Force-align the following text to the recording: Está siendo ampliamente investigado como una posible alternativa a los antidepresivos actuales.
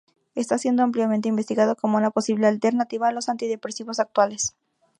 Está 0.33 0.57
siendo 0.57 0.81
ampliamente 0.81 1.29
investigado 1.29 1.75
como 1.75 1.95
una 1.97 2.09
posible 2.09 2.47
alternativa 2.47 3.07
a 3.07 3.11
los 3.11 3.29
antidepresivos 3.29 3.99
actuales. 3.99 4.55